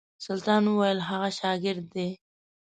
[0.25, 2.09] سلطان ویل هغه شاګرد دی.